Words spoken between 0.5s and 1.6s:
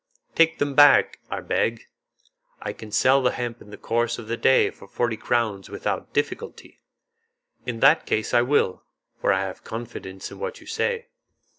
them back, I